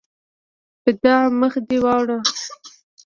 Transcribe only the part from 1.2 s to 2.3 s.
مخ دې واوړه!